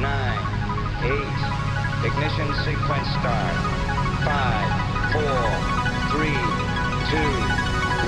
[0.00, 0.38] nine,
[1.02, 1.38] eight.
[2.06, 3.56] Ignition sequence start.
[4.22, 4.70] Five,
[5.12, 5.42] four,
[6.12, 6.38] three,
[7.10, 7.32] two,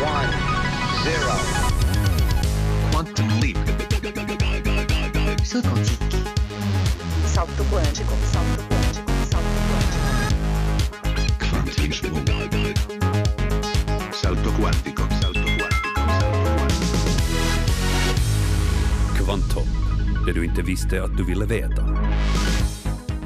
[0.03, 0.31] one,
[1.03, 1.37] zero.
[2.93, 3.59] Quantum leap.
[5.45, 6.17] Salto quântico.
[7.27, 8.15] Salto quântico.
[8.33, 9.11] Salto quântico.
[9.31, 10.07] Salto quântico.
[11.51, 12.79] Quantum leap.
[14.15, 14.53] Salto quantico.
[14.53, 15.03] Salto quantico.
[15.21, 15.81] Salto quantico.
[19.17, 19.67] Kvantum,
[20.33, 21.83] det du inte visste att du ville veta.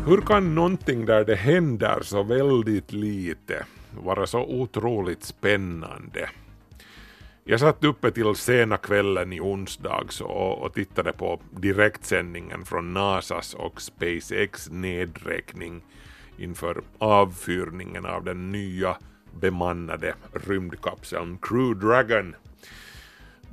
[0.06, 3.66] Hur kan någonting där det händer så väldigt lite
[4.02, 6.30] vara så otroligt spännande?
[7.44, 13.54] Jag satt uppe till sena kvällen i onsdags och, och tittade på direktsändningen från NASAs
[13.54, 15.82] och SpaceX nedräkning
[16.38, 18.96] inför avfyrningen av den nya
[19.40, 22.34] bemannade rymdkapseln Crew Dragon.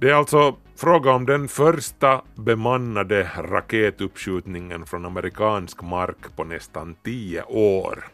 [0.02, 7.43] Det är alltså fråga om den första bemannade raketuppskjutningen från amerikansk mark på nästan tio
[7.43, 8.08] år.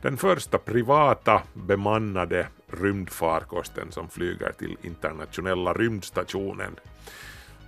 [0.00, 6.76] Den första privata bemannade rymdfarkosten som flyger till internationella rymdstationen.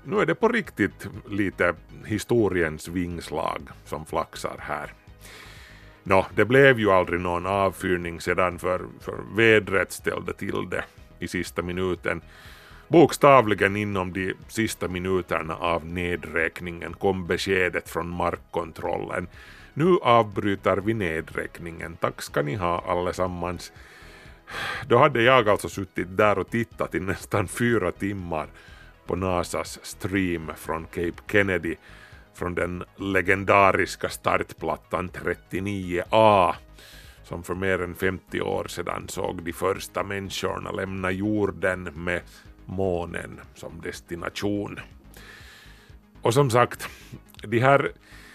[0.05, 1.75] Nu är det på riktigt lite
[2.07, 4.93] historiens vingslag som flaxar här.
[6.03, 10.85] Nå, det blev ju aldrig någon avfyrning sedan för, för vädret ställde till det
[11.19, 12.23] i sista minuten.
[12.89, 19.29] Bokstavligen inom de sista minuterna av nedräkningen kom beskedet från markkontrollen.
[19.75, 23.73] Nu avbryter vi nedräkningen, tack ska ni ha allesammans.
[24.89, 28.47] Då hade jag alltså suttit där och tittat i nästan fyra timmar
[29.07, 31.77] på NASAs stream från Cape Kennedy
[32.35, 36.55] från den legendariska startplattan 39A
[37.23, 42.23] som för mer än 50 år sedan såg de första människorna lämna jorden med
[42.67, 44.81] månen som destination.
[46.23, 46.89] Och som sagt,
[47.43, 47.93] de här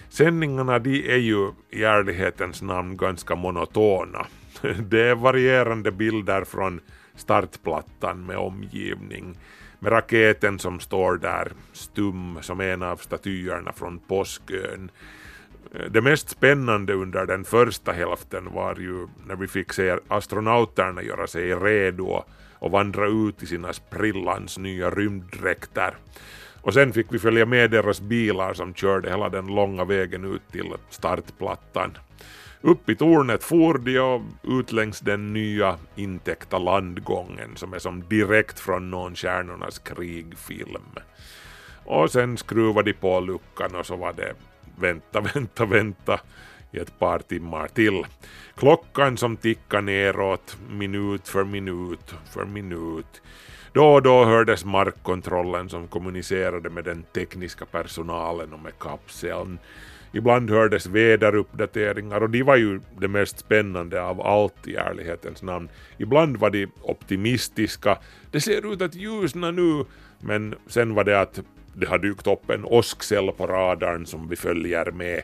[0.09, 4.27] sändningarna de är ju i ärlighetens namn ganska monotona.
[4.89, 6.81] Det är varierande bilder från
[7.15, 9.37] startplattan med omgivning,
[9.80, 14.92] med raketen som står där stum som en av statyerna från Påskön.
[15.89, 21.27] Det mest spännande under den första hälften var ju när vi fick se astronauterna göra
[21.27, 22.23] sig redo
[22.59, 25.93] och vandra ut i sina sprillans nya rymddräkter.
[26.61, 30.52] Och sen fick vi följa med deras bilar som körde hela den långa vägen ut
[30.52, 31.98] till startplattan.
[32.61, 38.03] Upp i tornet for de och ut längs den nya intäckta landgången som är som
[38.09, 40.95] direkt från någon Stjärnornas krigfilm.
[41.86, 44.33] Och sen skruvade de på luckan och så var det
[44.80, 46.19] vänta, vänta, vänta
[46.71, 48.05] i ett par timmar till.
[48.55, 53.21] Klockan som tickade neråt minut för minut för minut.
[53.73, 59.59] Då och då hördes markkontrollen som kommunicerade med den tekniska personalen och med kapseln.
[60.11, 65.69] Ibland hördes väderuppdateringar och de var ju det mest spännande av allt i ärlighetens namn.
[65.97, 67.97] Ibland var de optimistiska,
[68.31, 69.86] det ser ut att ljusna nu,
[70.19, 71.39] men sen var det att
[71.73, 75.21] det har dykt upp en åskcell på radarn som vi följer med.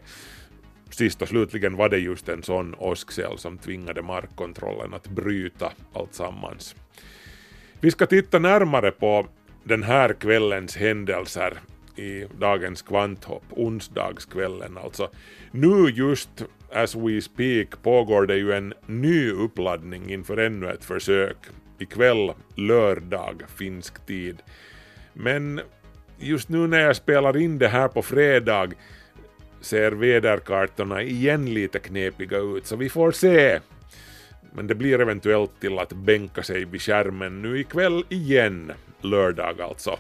[0.95, 6.75] Sist och slutligen var det just en sån åskcell som tvingade markkontrollen att bryta alltsammans.
[7.79, 9.28] Vi ska titta närmare på
[9.63, 11.57] den här kvällens händelser
[11.95, 15.09] i dagens kvanthopp, onsdagskvällen alltså.
[15.51, 21.38] Nu just as we speak pågår det ju en ny uppladdning inför ännu ett försök.
[21.79, 24.41] Ikväll lördag finsk tid.
[25.13, 25.62] Men
[26.19, 28.69] just nu när jag spelar in det här på fredag
[29.66, 33.59] ser väderkartorna igen lite knepiga ut så vi får se.
[34.53, 38.72] Men det blir eventuellt till att bänka sig vid skärmen nu ikväll igen,
[39.02, 40.00] lördag alltså.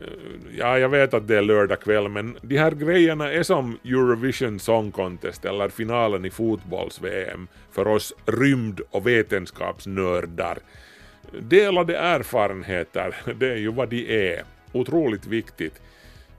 [0.00, 3.78] Eh, ja, jag vet att det är lördag kväll, men de här grejerna är som
[3.84, 10.58] Eurovision Song Contest eller finalen i fotbolls-VM för oss rymd och vetenskapsnördar.
[11.40, 14.42] Delade erfarenheter, det är ju vad de är.
[14.72, 15.80] Otroligt viktigt,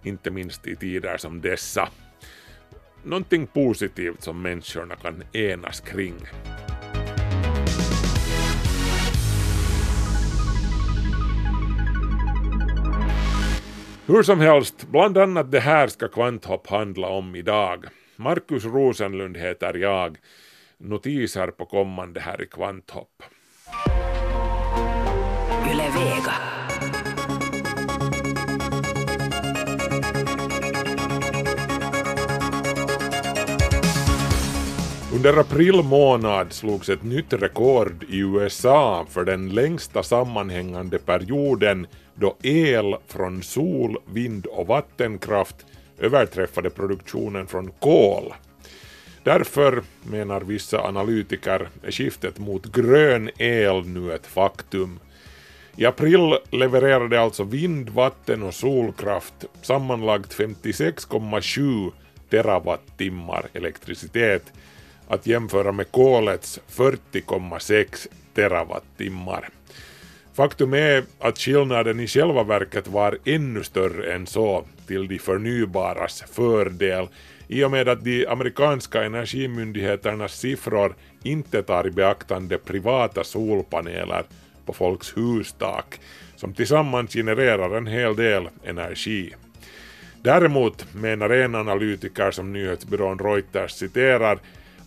[0.03, 1.89] inte minst i tider som dessa.
[3.03, 6.15] Någonting positivt som människorna kan enas kring.
[14.05, 17.85] Hur som helst, bland annat det här ska Kvanthopp handla om idag.
[18.15, 20.17] Markus Rosenlund heter jag.
[20.77, 23.23] Notiser på kommande här i Kvanthopp.
[25.71, 26.58] Yle Vega.
[35.19, 42.35] Under april månad slogs ett nytt rekord i USA för den längsta sammanhängande perioden då
[42.41, 45.55] el från sol, vind och vattenkraft
[45.97, 48.33] överträffade produktionen från kol.
[49.23, 54.99] Därför, menar vissa analytiker, är skiftet mot grön el nu ett faktum.
[55.75, 61.91] I april levererade alltså vind, vatten och solkraft sammanlagt 56,7
[62.29, 64.53] terawattimmar elektricitet
[65.09, 69.49] att jämföra med kolets 40,6 terawattimmar.
[70.33, 76.23] Faktum är att skillnaden i själva verket var ännu större än så till de förnybaras
[76.31, 77.07] fördel
[77.47, 84.23] i och med att de amerikanska energimyndigheternas siffror inte tar i beaktande privata solpaneler
[84.65, 85.99] på folks hustak
[86.35, 89.33] som tillsammans genererar en hel del energi.
[90.21, 94.39] Däremot menar en analytiker som nyhetsbyrån Reuters citerar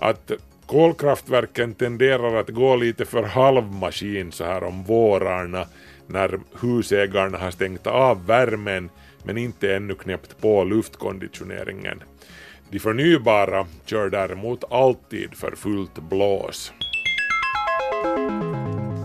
[0.02, 0.32] att
[0.66, 5.66] kolkraftverken tenderar att gå lite för halvmaskin så här om vårarna
[6.06, 8.90] när husägarna har stängt av värmen
[9.24, 12.02] men inte ännu knäppt på luftkonditioneringen.
[12.70, 16.72] De förnybara kör däremot alltid för fullt blås.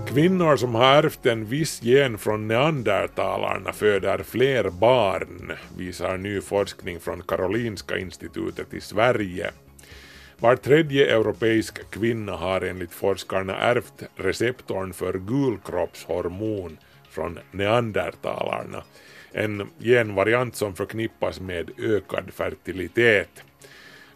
[0.08, 7.00] Kvinnor som har ärvt en viss gen från neandertalarna föder fler barn, visar ny forskning
[7.00, 9.52] från Karolinska institutet i Sverige.
[10.40, 16.78] Var tredje europeisk kvinna har enligt forskarna ärvt receptorn för gulkroppshormon
[17.10, 18.84] från neandertalarna,
[19.32, 23.44] en genvariant som förknippas med ökad fertilitet.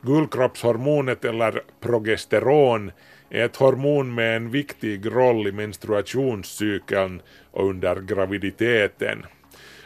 [0.01, 2.91] Gulkroppshormonet eller progesteron
[3.29, 7.21] är ett hormon med en viktig roll i menstruationscykeln
[7.51, 9.25] och under graviditeten.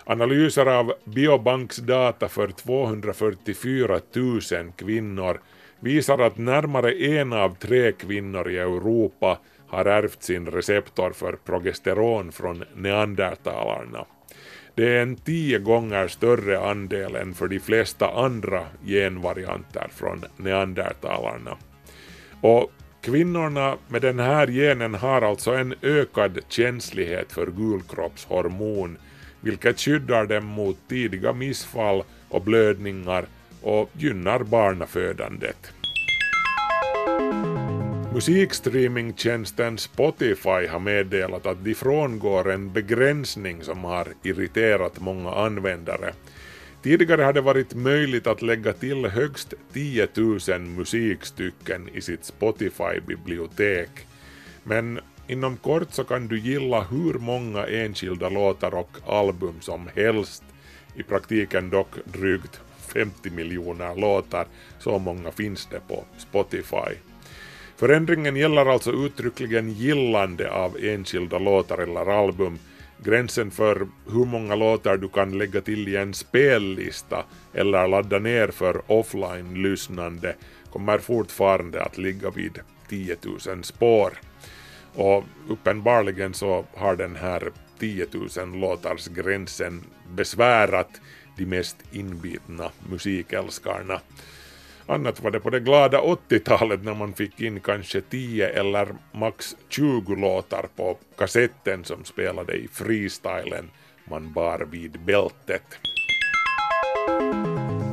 [0.03, 4.41] Analyser av Biobanks data för 244 000
[4.75, 5.39] kvinnor
[5.79, 12.31] visar att närmare en av tre kvinnor i Europa har ärvt sin receptor för progesteron
[12.31, 14.05] från neandertalarna.
[14.75, 21.57] Det är en tio gånger större andel än för de flesta andra genvarianter från neandertalarna.
[22.41, 28.97] Och kvinnorna med den här genen har alltså en ökad känslighet för gulkroppshormon,
[29.41, 33.25] vilket skyddar dem mot tidiga missfall och blödningar
[33.65, 35.71] och gynnar barnafödandet.
[38.13, 46.13] Musikstreamingtjänsten Spotify har meddelat att de frångår en begränsning som har irriterat många användare.
[46.83, 53.89] Tidigare har det varit möjligt att lägga till högst 10 000 musikstycken i sitt Spotify-bibliotek.
[54.63, 60.43] Men inom kort så kan du gilla hur många enskilda låtar och album som helst.
[60.95, 62.61] I praktiken dock drygt
[62.95, 64.47] 50 miljoner låtar,
[64.79, 66.95] så många finns det på Spotify.
[67.77, 72.59] Förändringen gäller alltså uttryckligen gillande av enskilda låtar eller album.
[73.03, 78.47] Gränsen för hur många låtar du kan lägga till i en spellista eller ladda ner
[78.47, 80.35] för offline-lyssnande
[80.71, 82.59] kommer fortfarande att ligga vid
[82.89, 83.15] 10
[83.47, 84.13] 000 spår.
[84.95, 88.07] Och uppenbarligen så har den här 10
[88.37, 89.83] 000 låtars gränsen
[90.15, 91.01] besvärat
[91.37, 94.01] de mest inbitna musikälskarna.
[94.87, 99.55] Annat var det på det glada 80-talet när man fick in kanske 10 eller max
[99.69, 103.69] 20 låtar på kassetten som spelade i freestylen
[104.09, 105.63] man bar vid bältet.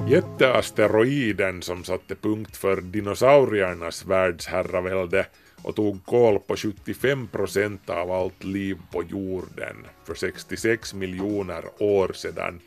[0.09, 5.27] Jätteasteroiden som satte punkt för dinosauriernas världsherravälde
[5.63, 12.13] och tog koll på 75 procent av allt liv på jorden för 66 miljoner år
[12.15, 12.61] sedan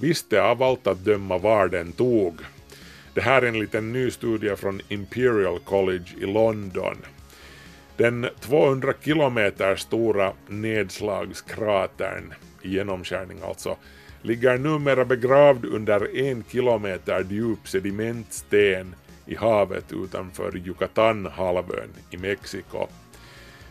[0.00, 2.34] visste av allt att döma var den tog
[3.18, 6.96] det här är en liten ny studie från Imperial College i London.
[7.96, 13.76] Den 200 kilometer stora nedslagskratern, i genomskärning alltså,
[14.22, 18.94] ligger numera begravd under en kilometer djup sedimentsten
[19.26, 22.86] i havet utanför Yucatanhalvön i Mexiko.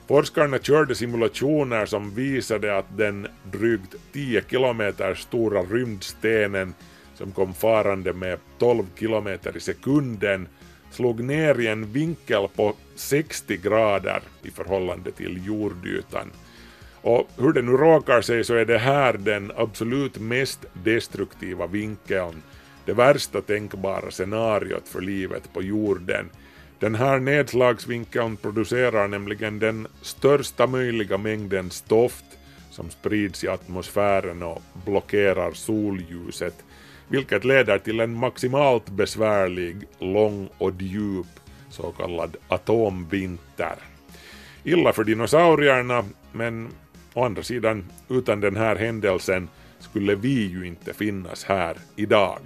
[0.08, 6.74] Forskarna körde simulationer som visade att den drygt 10 kilometer stora rymdstenen
[7.16, 10.48] som kom farande med 12 kilometer i sekunden
[10.92, 16.32] slog ner i en vinkel på 60 grader i förhållande till jordytan.
[17.02, 22.44] Och hur det nu råkar sig så är det här den absolut mest destruktiva vinkeln,
[22.86, 26.30] det värsta tänkbara scenariot för livet på jorden.
[26.80, 32.26] Den här nedslagsvinkeln producerar nämligen den största möjliga mängden stoft
[32.72, 36.64] som sprids i atmosfären och blockerar solljuset
[37.08, 41.28] vilket leder till en maximalt besvärlig, lång och djup
[41.70, 43.76] så kallad atomvinter.
[44.64, 46.70] Illa för dinosaurierna, men
[47.14, 52.40] å andra sidan utan den här händelsen skulle vi ju inte finnas här idag.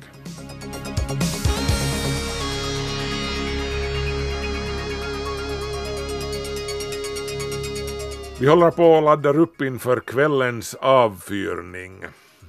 [8.42, 12.04] Vi håller på och laddar upp inför kvällens avfyrning.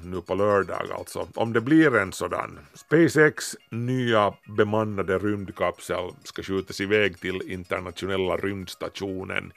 [0.05, 2.59] Nu på lördag alltså, om det blir en sådan.
[2.75, 9.53] SpaceX nya bemannade rymdkapsel ska skjutas iväg till internationella rymdstationen.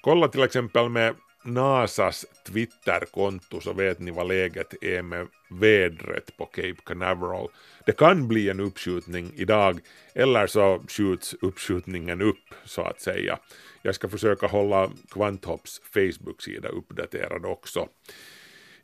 [0.00, 6.46] Kolla till exempel med NASAs Twitterkonto så vet ni vad läget är med vädret på
[6.46, 7.48] Cape Canaveral.
[7.86, 9.80] Det kan bli en uppskjutning idag
[10.14, 13.38] eller så skjuts uppskjutningen upp så att säga.
[13.82, 17.88] Jag ska försöka hålla Kvanthopps Facebook-sida uppdaterad också.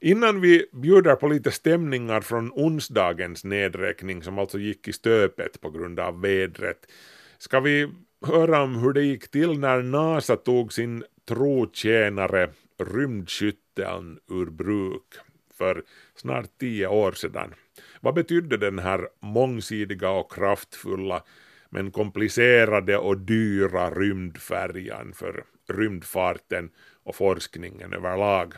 [0.00, 5.70] Innan vi bjuder på lite stämningar från onsdagens nedräkning som alltså gick i stöpet på
[5.70, 6.86] grund av vädret
[7.38, 7.88] ska vi
[8.26, 15.14] höra om hur det gick till när NASA tog sin trotjänare rymdskytteln ur bruk
[15.58, 15.82] för
[16.14, 17.54] snart tio år sedan.
[18.00, 21.22] Vad betydde den här mångsidiga och kraftfulla
[21.70, 26.70] men komplicerade och dyra rymdfärjan för rymdfarten
[27.04, 28.54] och forskningen överlag?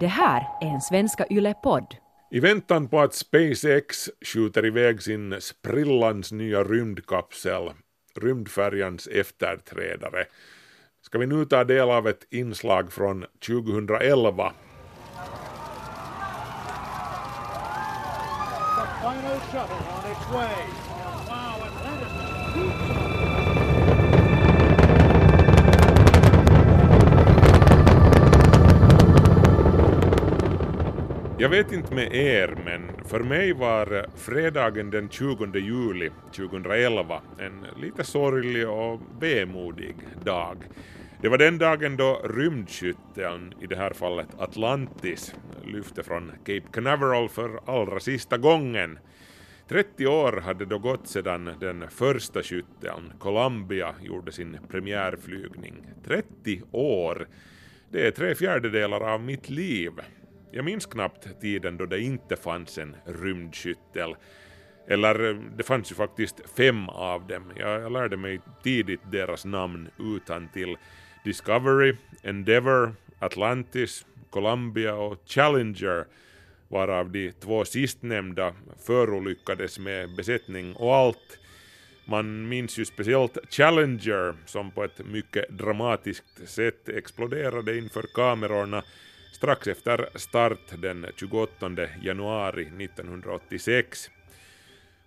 [0.00, 1.96] Det här är en Svenska Yle-podd.
[2.30, 7.70] I väntan på att SpaceX skjuter iväg sin sprillans nya rymdkapsel,
[8.20, 10.24] rymdfärjans efterträdare,
[11.12, 14.52] ska vi nu ta del av ett inslag från 2011.
[31.38, 37.66] Jag vet inte med er, men för mig var fredagen den 20 juli 2011 en
[37.80, 40.56] lite sorglig och vemodig dag.
[41.22, 47.28] Det var den dagen då rymdskytteln, i det här fallet Atlantis, lyfte från Cape Canaveral
[47.28, 48.98] för allra sista gången.
[49.68, 55.86] 30 år hade då gått sedan den första skytteln, Columbia, gjorde sin premiärflygning.
[56.04, 57.28] 30 år!
[57.90, 59.92] Det är tre fjärdedelar av mitt liv.
[60.50, 64.16] Jag minns knappt tiden då det inte fanns en rymdskyttel.
[64.88, 67.52] Eller det fanns ju faktiskt fem av dem.
[67.56, 70.76] Jag, jag lärde mig tidigt deras namn utan till
[71.24, 76.06] Discovery, Endeavour, Atlantis, Columbia och Challenger
[76.68, 78.54] varav de två sistnämnda
[78.86, 81.38] förolyckades med besättning och allt.
[82.04, 88.82] Man minns ju speciellt Challenger som på ett mycket dramatiskt sätt exploderade inför kamerorna
[89.32, 91.70] strax efter start den 28
[92.02, 94.10] januari 1986.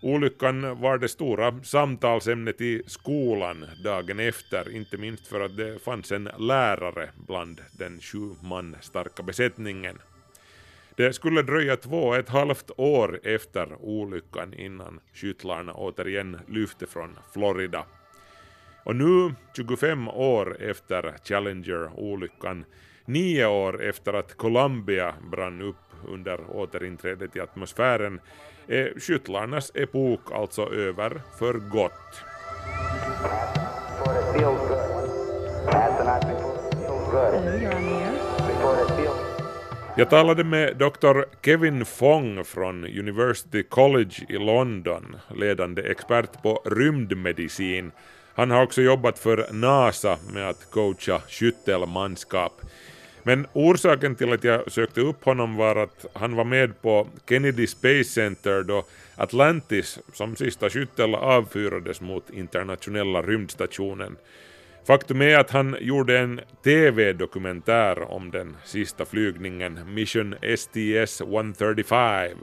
[0.02, 6.12] Olyckan var det stora samtalsämnet i skolan dagen efter, inte minst för att det fanns
[6.12, 9.98] en lärare bland den sju man starka besättningen.
[10.96, 17.20] Det skulle dröja två och ett halvt år efter olyckan innan skyttlarna återigen lyfte från
[17.34, 17.86] Florida.
[18.84, 22.66] Och nu, 25 år efter Challenger-olyckan,
[23.06, 28.20] nio år efter att Columbia brann upp under återinträdet i atmosfären,
[28.68, 32.24] är skyttlarnas epok alltså över för gott.
[39.98, 41.22] Jag talade med Dr.
[41.46, 47.92] Kevin Fong från University College i London, ledande expert på rymdmedicin.
[48.34, 52.62] Han har också jobbat för NASA med att coacha skyttelmanskap.
[53.28, 57.68] Men orsaken till att jag sökte upp honom var att han var med på Kennedy
[57.68, 58.84] Space Center då
[59.16, 64.16] Atlantis som sista skyttel avfyrades mot internationella rymdstationen.
[64.88, 72.36] Faktum är att han gjorde en TV-dokumentär om den sista flygningen, Mission STS-135.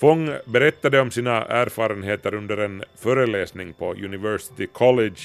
[0.00, 5.20] Fong berättade om sina erfarenheter under en föreläsning på University College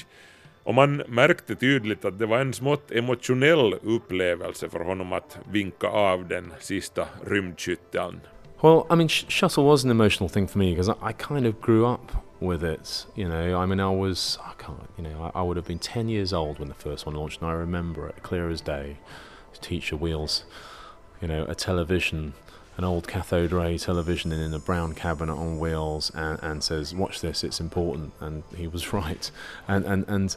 [0.64, 5.88] och man märkte tydligt att det var en smått emotionell upplevelse för honom att vinka
[5.88, 8.20] av den sista rymdskytteln.
[8.62, 11.46] Well, I mean, sh- shuttle was an emotional thing for me because I, I kind
[11.46, 13.06] of grew up with it.
[13.16, 15.80] You know, I mean, I was, I can't, you know, I, I would have been
[15.80, 18.98] 10 years old when the first one launched, and I remember it clear as day.
[19.60, 20.44] Teacher wheels,
[21.20, 22.34] you know, a television,
[22.82, 27.20] an old cathode ray television in a brown cabinet on wheels, and, and says, "Watch
[27.20, 29.30] this, it's important." And he was right.
[29.68, 30.36] And and and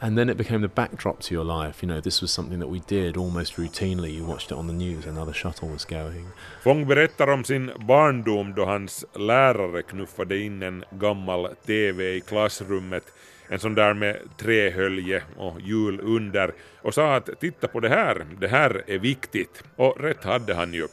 [0.00, 1.82] and then it became the backdrop to your life.
[1.82, 4.12] You know, this was something that we did almost routinely.
[4.14, 6.26] You watched it on the news, another shuttle was going.
[6.62, 13.04] Fong berättar om sin barndom då hans lärare knuffade in en gammal TV i klassrummet,
[13.48, 18.26] en sån där med trähölje och hjul under, och sa att titta på det här,
[18.40, 19.62] det här är viktigt.
[19.76, 20.88] Och rätt hade han ju.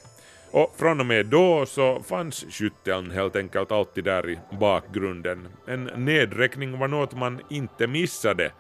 [0.54, 5.48] Och från och med då så fanns skytteln helt enkelt alltid där i bakgrunden.
[5.68, 8.52] En nedräkning var något man inte missade.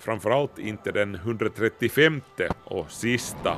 [0.00, 2.20] Framförallt inte den 135
[2.64, 3.56] och sista.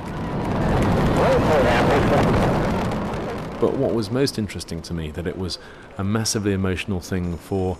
[3.59, 5.59] But what was most interesting to me that it was
[5.95, 7.77] a massively emotional thing for,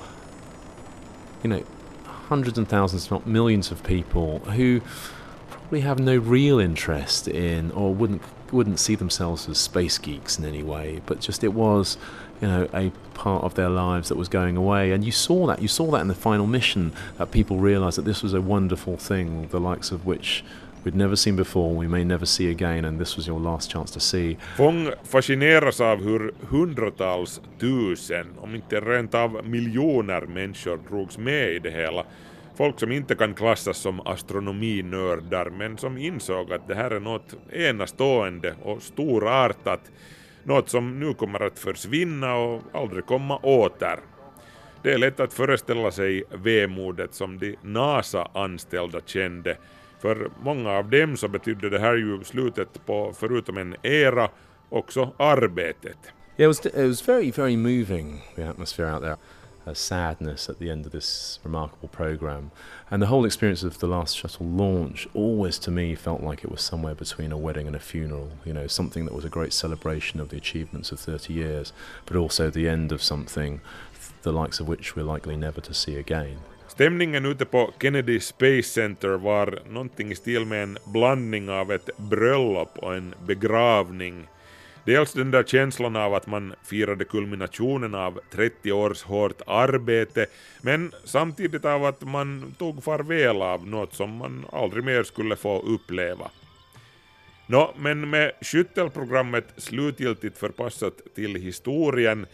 [1.43, 1.63] you know,
[2.05, 4.79] hundreds and thousands, if not millions of people who
[5.49, 8.21] probably have no real interest in or wouldn't
[8.53, 11.97] wouldn't see themselves as space geeks in any way, but just it was,
[12.41, 14.91] you know, a part of their lives that was going away.
[14.91, 15.61] And you saw that.
[15.61, 18.97] You saw that in the final mission that people realised that this was a wonderful
[18.97, 20.43] thing, the likes of which
[20.83, 23.91] we'd never seen before, we may never see again, and this was your last chance
[23.91, 24.37] to see.
[24.57, 31.59] Fång fascineras av hur hundratals tusen, om inte rent av miljoner människor drogs med i
[31.59, 32.03] det hela.
[32.55, 37.35] Folk som inte kan klassas som astronominördar men som insåg att det här är något
[37.51, 39.91] enastående och storartat,
[40.43, 43.99] något som nu kommer att försvinna och aldrig komma åter.
[44.83, 49.57] Det är lätt att föreställa sig vemodet som de NASA-anställda kände
[50.03, 54.29] för många av dem så betydde det här ju slutet på, förutom en era,
[54.69, 55.97] också arbetet.
[56.37, 59.17] Yeah, it was, it was very, very moving, the atmosphere out there.
[59.65, 62.51] A sadness at the end of this remarkable program.
[62.91, 66.51] And the whole experience of the last shuttle launch always to me felt like it
[66.51, 68.31] was somewhere between a wedding and a funeral.
[68.45, 71.73] You know, something that was a great celebration of the achievements of 30 years,
[72.05, 73.61] but also the end of something
[74.23, 76.37] the likes of which we're likely never to see again.
[76.67, 81.89] Stämningen ute på Kennedy Space Center var någonting i stil med en blandning av ett
[81.97, 84.27] bröllop och en begravning.
[84.85, 90.25] Dels den där känslan av att man firade kulminationen av 30 års hårt arbete,
[90.61, 95.61] men samtidigt av att man tog farväl av något som man aldrig mer skulle få
[95.61, 96.31] uppleva.
[97.47, 102.25] Nå, men med skyttelprogrammet slutgiltigt förpassat till historien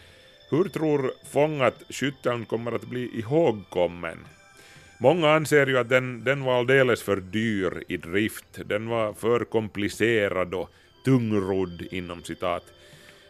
[0.50, 4.18] hur tror Fång att skytteln kommer att bli ihågkommen?
[4.98, 9.44] Många anser ju att den, den var alldeles för dyr i drift, den var för
[9.44, 10.70] komplicerad och
[11.04, 12.64] tungrodd inom citat.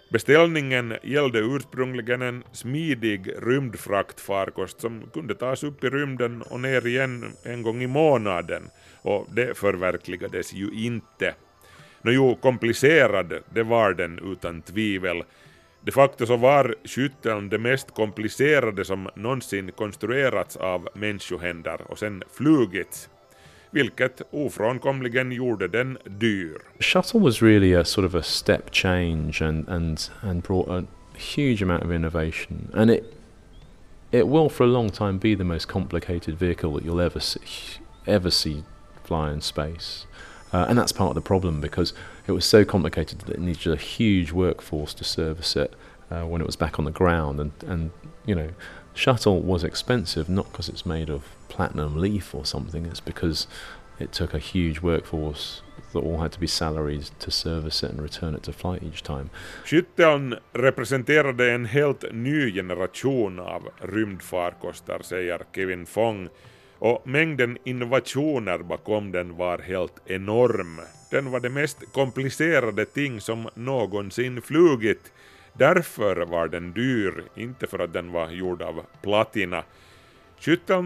[0.08, 7.32] Beställningen gällde ursprungligen en smidig rymdfraktfarkost som kunde tas upp i rymden och ner igen
[7.44, 8.70] en gång i månaden,
[9.02, 11.34] och det förverkligades ju inte.
[12.02, 15.22] Nå jo, komplicerad, det var den utan tvivel,
[15.82, 22.22] de facto så var skytteln det mest komplicerade som någonsin konstruerats av människohänder och sen
[22.32, 23.08] flugits,
[23.70, 26.58] vilket ofrånkomligen gjorde den dyr.
[26.78, 31.62] Shuttle was really a sort of a step change and, and, and brought a huge
[31.62, 32.70] amount of innovation.
[32.74, 33.14] And it,
[34.12, 37.40] it will for a long time be the most complicated vehicle that you'll ever see,
[38.06, 38.64] ever see
[39.04, 40.06] fly in space.
[40.52, 41.94] Uh, and that's part of the problem because
[42.26, 45.74] it was so complicated that it needed a huge workforce to service it
[46.10, 47.38] uh, when it was back on the ground.
[47.38, 47.90] And, and,
[48.26, 48.50] you know,
[48.94, 51.22] shuttle was expensive not because it's made of
[51.56, 53.48] platinum leaf or something, it's because
[53.98, 58.02] it took a huge workforce that all had to be salaried to service it and
[58.02, 59.30] return it to flight each time.
[59.64, 66.28] Skytteln representerade en helt ny generation av rymdfarkoster, säger Kevin Fong.
[66.80, 70.80] och mängden innovationer bakom den var helt enorm.
[71.10, 75.12] Den var det mest komplicerade ting som någonsin flugit.
[75.52, 79.62] Därför var den dyr, inte för att den var gjord av platina.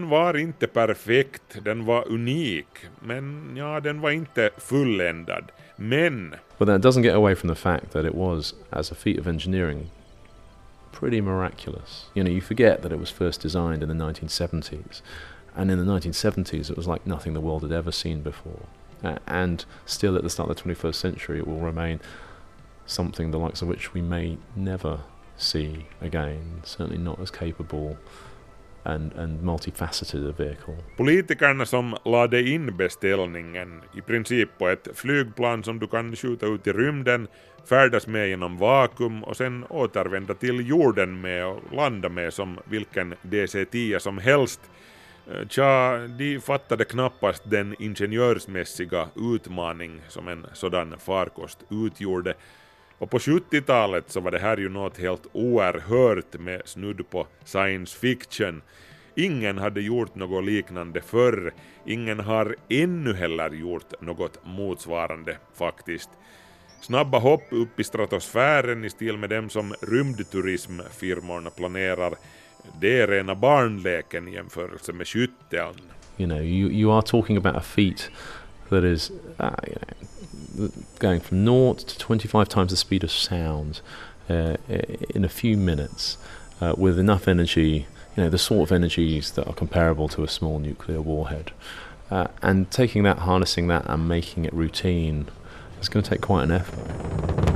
[0.09, 2.67] Var inte perfekt, den var unik,
[2.99, 5.51] men ja, den var inte fulländad.
[5.75, 6.35] Men...
[6.57, 9.27] But that doesn't get away from the fact that it was, as a feat of
[9.27, 9.89] engineering,
[10.91, 12.09] pretty miraculous.
[12.13, 15.01] You know, you forget that it was first designed in the 1970s.
[15.55, 18.65] And in the 1970s, it was like nothing the world had ever seen before.
[19.03, 21.99] Uh, and still at the start of the 21st century, it will remain
[22.85, 24.99] something the likes of which we may never
[25.37, 27.97] see again, certainly not as capable
[28.85, 30.75] and, and multifaceted a vehicle.
[30.97, 36.67] Politikerna som lade in beställningen, i princip på ett flygplan som du kan skjuta ut
[36.67, 37.27] i rymden,
[37.69, 43.15] färdas med genom vakuum och sen återvända till jorden med och landa med som vilken
[43.21, 44.61] DC-10 som helst,
[45.31, 52.33] eh, tja, de fattade knappast den ingenjörsmässiga utmaning som en sådan farkost utgjorde.
[52.97, 57.99] Och på 70-talet så var det här ju något helt oerhört med snudd på science
[57.99, 58.61] fiction.
[59.15, 61.53] Ingen hade gjort något liknande förr,
[61.85, 66.09] ingen har ännu heller gjort något motsvarande faktiskt.
[66.81, 72.13] Snabba hopp upp i stratosfären i stil med dem som rymdturismfirmorna planerar
[72.81, 75.81] det är rena barnleken i jämförelse med skytteln.
[76.17, 78.11] You know, you, you are talking about a feat
[78.69, 83.81] that is uh, you know, going from naught to 25 times the speed of sound
[84.29, 84.57] uh,
[85.09, 86.17] in a few minutes
[86.61, 90.27] uh, with enough energy, you know, the sort of energies that are comparable to a
[90.27, 91.51] small nuclear warhead.
[92.09, 95.27] Uh, and taking that, harnessing that, and making it routine
[95.81, 97.54] is going to take quite an effort.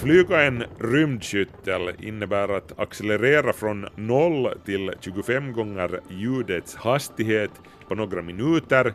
[0.00, 7.50] Flyga en rymdskyttel innebär att accelerera från 0 till 25 gånger ljudets hastighet
[7.88, 8.94] på några minuter,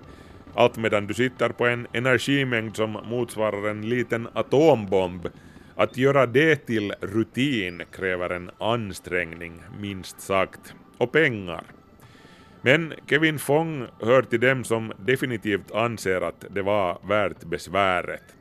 [0.54, 5.28] allt medan du sitter på en energimängd som motsvarar en liten atombomb.
[5.76, 11.64] Att göra det till rutin kräver en ansträngning, minst sagt, och pengar.
[12.62, 18.36] Men Kevin Fong hör till dem som definitivt anser att det var värt besväret.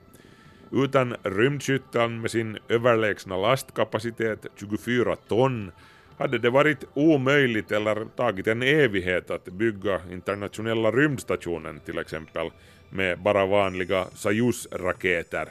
[0.74, 5.72] Utan rymdskytteln med sin överlägsna lastkapacitet 24 ton
[6.18, 12.50] hade det varit omöjligt eller tagit en evighet att bygga internationella rymdstationen till exempel
[12.90, 15.48] med bara vanliga Soyuz-raketer.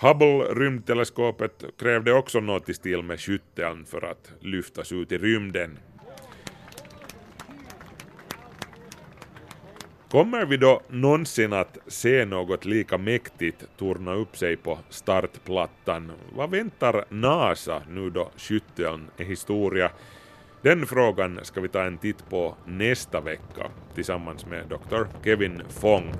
[0.00, 5.78] Hubble-rymdteleskopet krävde också något i stil med skytteln för att lyftas ut i rymden.
[10.10, 16.12] Kommer vi då någonsin att se något lika mäktigt torna upp sig på startplattan?
[16.32, 19.90] Vad väntar NASA nu då skytteln är historia?
[20.62, 25.04] Den frågan ska vi ta en titt på nästa vecka tillsammans med Dr.
[25.24, 26.12] Kevin Fong.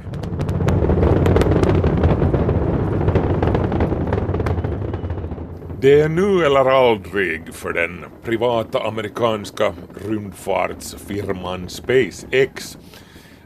[5.81, 9.75] Det är nu eller aldrig för den privata amerikanska
[10.09, 12.79] rymdfartsfirman SpaceX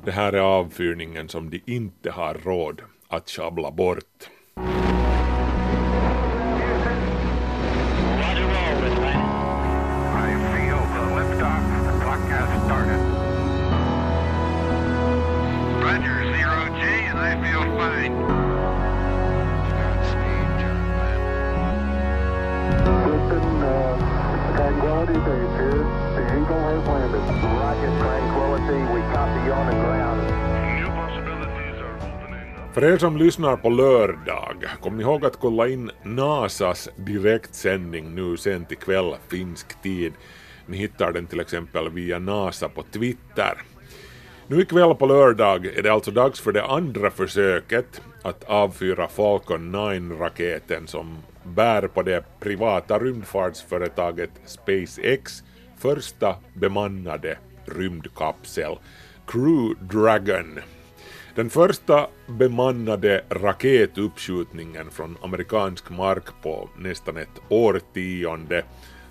[0.04, 4.30] det här är avfyrningen som de inte har råd att schabbla bort.
[32.72, 38.36] För er som lyssnar på lördag, kom ni ihåg att kolla in NASAs direktsändning nu
[38.36, 40.12] sent ikväll finsk tid.
[40.66, 43.62] Ni hittar den till exempel via NASA på Twitter.
[44.46, 49.74] Nu ikväll på lördag är det alltså dags för det andra försöket att avfyra Falcon
[49.74, 55.42] 9-raketen som bär på det privata rymdfartsföretaget SpaceX
[55.78, 58.78] första bemannade rymdkapsel,
[59.26, 60.58] Crew Dragon.
[61.34, 68.64] Den första bemannade raketuppskjutningen från amerikansk mark på nästan ett årtionde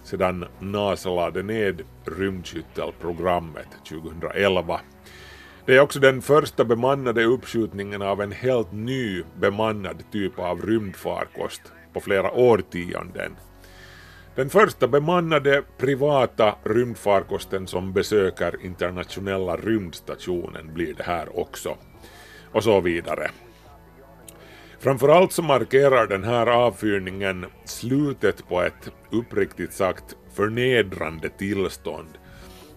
[0.04, 4.82] sedan NASA lade ned rymdskyttelprogrammet 2011.
[5.66, 11.62] Det är också den första bemannade uppskjutningen av en helt ny bemannad typ av rymdfarkost
[11.94, 13.36] på flera årtionden.
[14.36, 21.78] Den första bemannade privata rymdfarkosten som besöker internationella rymdstationen blir det här också.
[22.52, 23.32] Och så vidare.
[24.80, 32.18] Framförallt så markerar den här avfyrningen slutet på ett uppriktigt sagt förnedrande tillstånd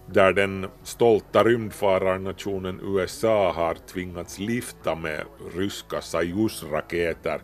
[0.07, 7.41] där den stolta rymdfararnationen USA har tvingats lifta med ryska Soyuz-raketer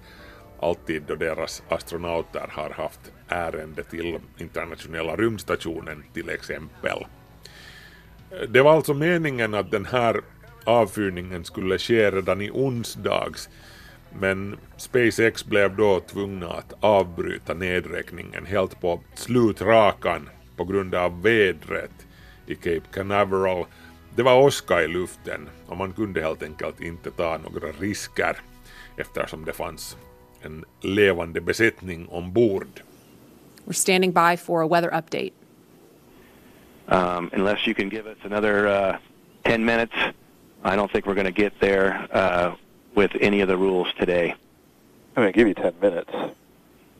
[0.61, 7.05] alltid då deras astronauter har haft ärende till internationella rymdstationen till exempel.
[8.49, 10.21] Det var alltså meningen att den här
[10.63, 13.49] avfyrningen skulle ske redan i onsdags
[14.19, 22.07] men SpaceX blev då tvungna att avbryta nedräkningen helt på slutrakan på grund av vädret
[22.45, 23.65] i Cape Canaveral.
[24.15, 28.37] Det var åska i luften och man kunde helt enkelt inte ta några risker
[28.97, 29.97] eftersom det fanns
[30.41, 32.81] en levande besättning ombord.
[33.65, 35.33] We're standing by for a weather update.
[36.87, 38.95] Um, unless you can give us another uh,
[39.43, 39.93] 10 minutes,
[40.63, 42.55] I don't think we're going to get there uh,
[42.95, 44.35] with any of the rules today.
[45.15, 46.11] I'm going to give you 10 minutes.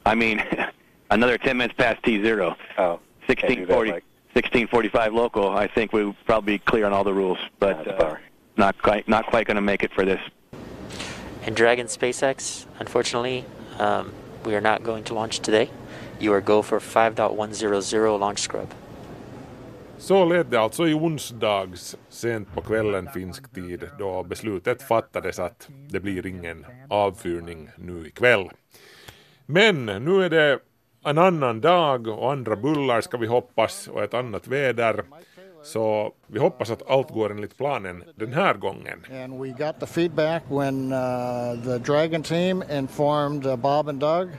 [0.05, 0.43] I mean,
[1.11, 2.55] another 10 minutes past T0.
[2.77, 7.87] Oh, 1640, 1645 local, I think we'll probably be clear on all the rules, but
[7.87, 8.15] uh,
[8.57, 10.19] not quite, not quite going to make it for this.
[11.43, 13.45] And Dragon SpaceX, unfortunately,
[13.79, 15.69] um, we are not going to launch today.
[16.19, 18.73] You are go for 5.100 launch scrub.
[20.01, 25.69] Så lät det alltså i onsdags sent på kvällen finsk tid då beslutet fattades att
[25.89, 28.49] det blir ingen avfyrning nu ikväll.
[29.45, 30.59] Men nu är det
[31.05, 35.03] en annan dag och andra bullar ska vi hoppas och ett annat väder.
[35.63, 39.05] Så vi hoppas att allt går enligt planen den här gången.
[39.23, 44.29] And we got the feedback when uh, the Dragon team informed uh, Bob and Doug.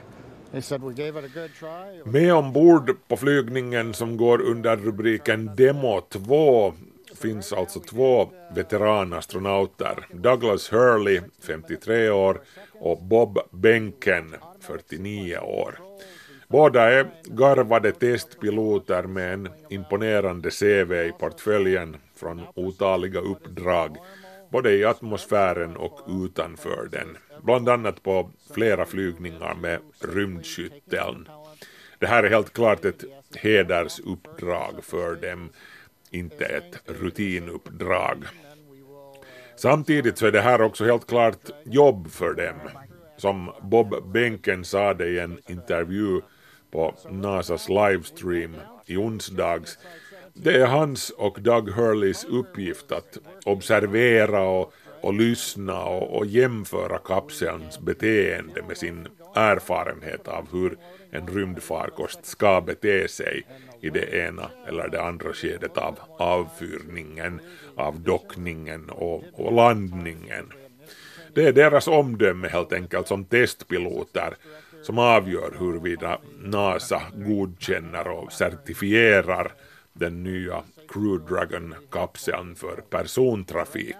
[2.03, 6.73] Med ombord på flygningen som går under rubriken Demo 2
[7.21, 12.41] finns alltså två veteranastronauter, Douglas Hurley, 53 år,
[12.73, 15.79] och Bob Benken, 49 år.
[16.47, 23.97] Båda är garvade testpiloter med en imponerande CV i portföljen från otaliga uppdrag,
[24.53, 31.27] både i atmosfären och utanför den, bland annat på flera flygningar med rymdskytteln.
[31.99, 33.03] Det här är helt klart ett
[33.35, 35.49] hedersuppdrag för dem,
[36.11, 38.23] inte ett rutinuppdrag.
[39.55, 42.59] Samtidigt så är det här också helt klart jobb för dem.
[43.17, 46.21] Som Bob Benken sa det i en intervju
[46.71, 49.77] på NASAs livestream i onsdags.
[50.33, 56.97] Det är hans och Doug Hurleys uppgift att observera och, och lyssna och, och jämföra
[56.97, 60.77] kapselns beteende med sin erfarenhet av hur
[61.11, 63.43] en rymdfarkost ska bete sig
[63.81, 67.39] i det ena eller det andra skedet av avfyrningen,
[67.75, 70.51] av dockningen och, och landningen.
[71.33, 74.35] Det är deras omdöme helt enkelt som testpiloter
[74.81, 79.51] som avgör huruvida NASA godkänner och certifierar
[79.93, 83.95] den nya Crew Dragon-kapseln för persontrafik.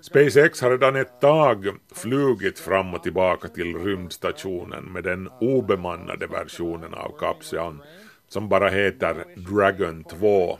[0.00, 6.94] SpaceX har redan ett tag flugit fram och tillbaka till rymdstationen med den obemannade versionen
[6.94, 7.82] av kapseln
[8.28, 10.58] som bara heter Dragon 2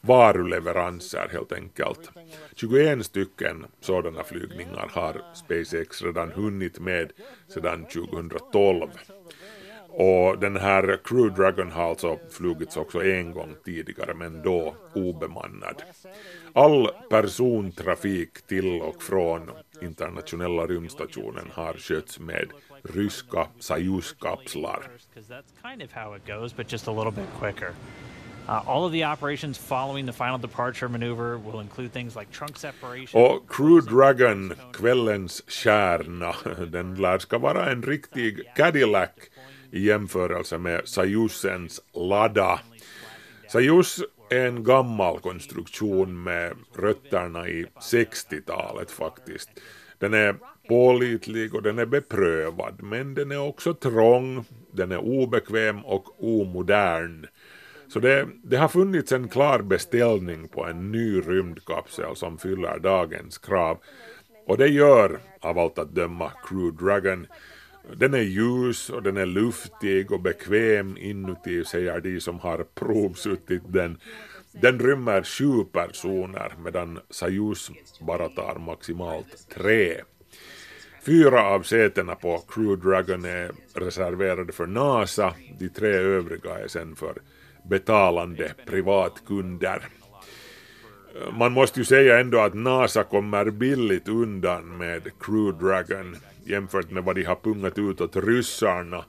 [0.00, 2.10] varuleveranser helt enkelt.
[2.56, 7.12] 21 stycken sådana flygningar har SpaceX redan hunnit med
[7.48, 8.88] sedan 2012.
[10.00, 15.82] Och den här Crew Dragon har alltså flugits också en gång tidigare men då obemannad.
[16.52, 19.50] All persontrafik till och från
[19.82, 22.46] internationella rymdstationen har skötts med
[22.82, 24.80] ryska Soyuz-kapslar.
[33.14, 33.22] Uh.
[33.22, 36.34] Och Crew Dragon, kvällens stjärna,
[36.66, 39.10] den lär ska vara en riktig Cadillac
[39.72, 42.60] i jämförelse med sajusens Lada.
[43.48, 49.50] Sajus är en gammal konstruktion med rötterna i 60-talet faktiskt.
[49.98, 50.36] Den är
[50.68, 57.26] pålitlig och den är beprövad, men den är också trång, den är obekväm och omodern.
[57.88, 63.38] Så det, det har funnits en klar beställning på en ny rymdkapsel som fyller dagens
[63.38, 63.78] krav.
[64.46, 67.26] Och det gör, av allt att döma, Crew Dragon.
[67.96, 73.62] Den är ljus och den är luftig och bekväm inuti, säger de som har provsuttit
[73.66, 73.98] den.
[74.52, 80.00] Den rymmer sju personer medan Soyuz bara tar maximalt tre.
[81.02, 86.96] Fyra av sätena på Crew Dragon är reserverade för NASA, de tre övriga är sen
[86.96, 87.22] för
[87.68, 89.88] betalande privatkunder.
[91.32, 97.04] Man måste ju säga ändå att NASA kommer billigt undan med Crew Dragon jämfört med
[97.04, 99.04] vad de har pungat ut åt ryssarna.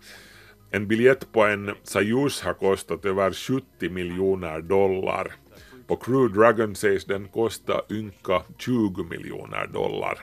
[0.71, 5.31] En biljett på en Soyuz har kostat över 70 miljoner dollar.
[5.87, 10.19] På Crew Dragon sägs den kosta ynka 20 miljoner dollar.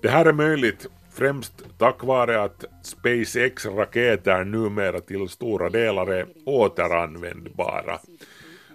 [0.00, 6.26] Det här är möjligt främst tack vare att SpaceX raketer numera till stora delar är
[6.46, 7.98] återanvändbara.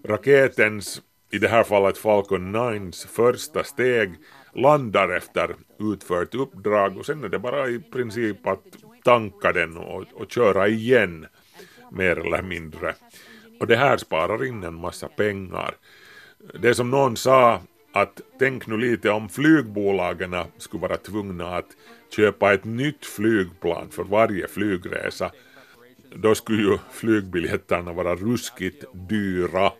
[0.03, 4.15] Raketens, i det här fallet Falcon 9s första steg
[4.53, 8.63] landar efter utfört uppdrag och sen är det bara i princip att
[9.03, 11.27] tanka den och, och köra igen
[11.91, 12.95] mer eller mindre.
[13.59, 15.75] Och det här sparar in en massa pengar.
[16.59, 17.61] Det som någon sa
[17.93, 21.67] att tänk nu lite om flygbolagen skulle vara tvungna att
[22.15, 25.31] köpa ett nytt flygplan för varje flygresa.
[26.15, 29.71] Då skulle ju flygbiljetterna vara ruskigt dyra.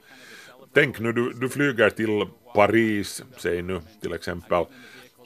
[0.77, 4.65] Tänk nu, du, du flyger till Paris, säg nu till exempel,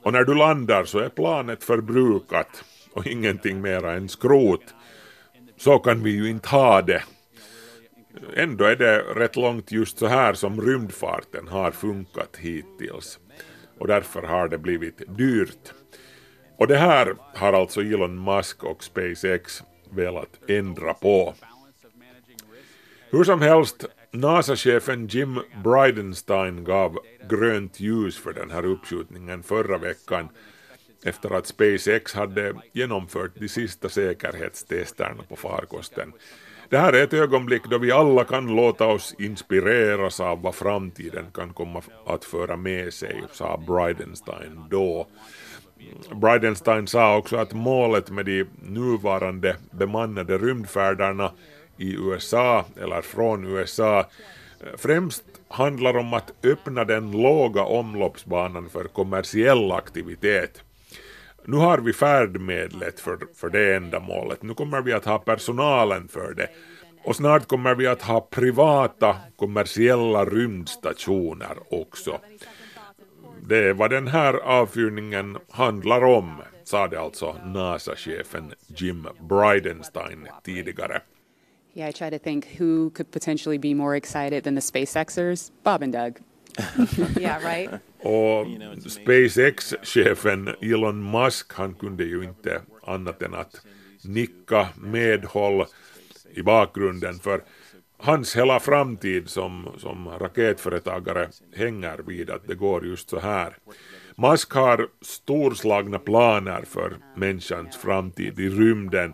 [0.02, 4.74] och när du landar så är planet förbrukat och ingenting mera än skrot.
[5.58, 7.04] Så kan vi ju inte ha det.
[8.36, 13.20] Ändå är det rätt långt just så här som rymdfarten har funkat hittills.
[13.80, 15.74] Och därför har det blivit dyrt.
[16.58, 21.34] Och det här har alltså Elon Musk och SpaceX velat ändra på.
[23.10, 26.98] Hur som helst, NASA-chefen Jim Bridenstine gav
[27.30, 30.30] grönt ljus för den här uppskjutningen förra veckan
[31.06, 36.14] efter att SpaceX hade genomfört de sista säkerhetstesterna på farkosten.
[36.70, 41.26] Det här är ett ögonblick då vi alla kan låta oss inspireras av vad framtiden
[41.34, 45.08] kan komma att föra med sig, sa Bridenstine då.
[46.16, 51.32] Bridenstine sa också att målet med de nuvarande bemannade rymdfärderna
[51.82, 54.06] i USA eller från USA
[54.78, 60.64] främst handlar om att öppna den låga omloppsbanan för kommersiell aktivitet.
[61.46, 66.34] Nu har vi färdmedlet för, för det ändamålet, nu kommer vi att ha personalen för
[66.34, 66.48] det
[67.04, 72.20] och snart kommer vi att ha privata kommersiella rymdstationer också.
[73.48, 81.02] Det är vad den här avfyrningen handlar om, sade alltså NASA-chefen Jim Bridenstine tidigare.
[81.74, 85.52] Yeah, I try to think who could potentially be more excited than the SpaceXers?
[85.64, 86.20] Bob and Doug.
[87.20, 87.70] yeah, right?
[88.00, 88.48] Och
[88.90, 93.66] SpaceX-chefen Elon Musk, han kunde ju inte annat än att
[94.04, 95.66] nicka medhåll
[96.34, 97.44] i bakgrunden för
[97.98, 103.58] hans hela framtid som, som raketföretagare hänger vid att det går just så här.
[104.16, 109.14] Musk har storslagna planer för människans framtid i rymden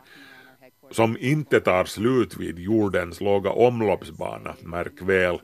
[0.91, 5.39] som inte tar slut vid jordens låga omloppsbana, märk väl.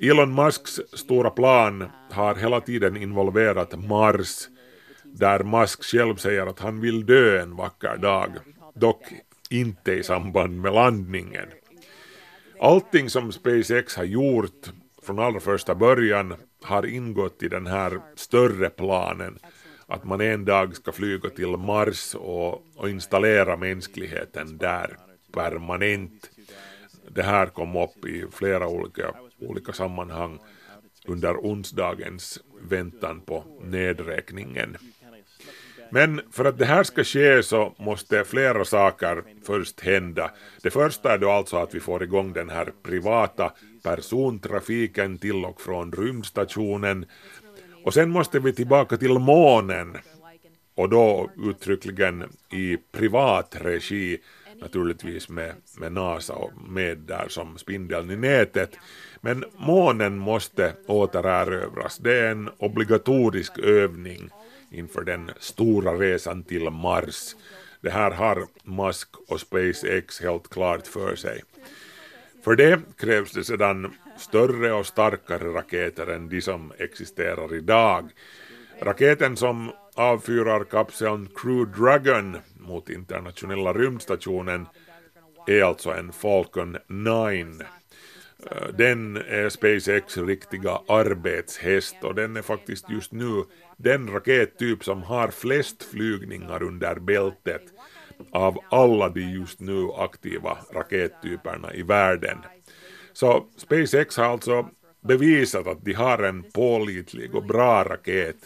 [0.00, 4.48] Elon Musks stora plan har hela tiden involverat Mars,
[5.04, 8.30] där Musk själv säger att han vill dö en vacker dag,
[8.74, 9.02] dock
[9.50, 11.48] inte i samband med landningen.
[12.60, 14.70] Allting som SpaceX har gjort
[15.02, 19.38] från allra första början har ingått i den här större planen
[19.86, 24.96] att man en dag ska flyga till Mars och, och installera mänskligheten där
[25.32, 26.30] permanent.
[27.08, 30.38] Det här kom upp i flera olika, olika sammanhang
[31.06, 34.76] under onsdagens väntan på nedräkningen.
[35.90, 40.30] Men för att det här ska ske så måste flera saker först hända.
[40.62, 45.60] Det första är då alltså att vi får igång den här privata persontrafiken till och
[45.60, 47.06] från rymdstationen
[47.86, 49.96] och sen måste vi tillbaka till månen
[50.74, 54.18] och då uttryckligen i privat regi
[54.60, 58.76] naturligtvis med, med NASA och med där som spindeln i nätet.
[59.20, 61.98] Men månen måste återerövras.
[61.98, 64.30] Det är en obligatorisk övning
[64.70, 67.36] inför den stora resan till Mars.
[67.80, 71.42] Det här har Musk och SpaceX helt klart för sig.
[72.44, 78.10] För det krävs det sedan större och starkare raketer än de som existerar idag.
[78.80, 84.66] Raketen som avfyrar kapseln Crew Dragon mot internationella rymdstationen
[85.46, 87.46] är alltså en Falcon 9.
[88.50, 93.44] Eh, den är SpaceX riktiga arbetshäst och den är faktiskt just nu
[93.76, 97.62] den rakettyp som har flest flygningar under bältet
[98.30, 102.38] av alla de just nu aktiva rakettyperna i världen.
[103.16, 104.68] Så SpaceX har alltså
[105.00, 108.36] bevisat att de har en pålitlig och bra raket